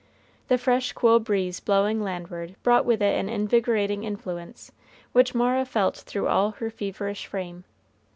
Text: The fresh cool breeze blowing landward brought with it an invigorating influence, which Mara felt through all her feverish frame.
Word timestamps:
The 0.47 0.57
fresh 0.57 0.93
cool 0.93 1.19
breeze 1.19 1.59
blowing 1.59 2.01
landward 2.01 2.55
brought 2.63 2.85
with 2.85 3.03
it 3.03 3.19
an 3.19 3.29
invigorating 3.29 4.03
influence, 4.03 4.71
which 5.11 5.35
Mara 5.35 5.63
felt 5.63 5.95
through 5.97 6.27
all 6.27 6.49
her 6.53 6.71
feverish 6.71 7.27
frame. 7.27 7.65